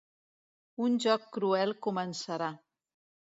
Un 0.85 0.95
joc 1.03 1.27
cruel 1.37 1.75
començarà. 1.87 2.51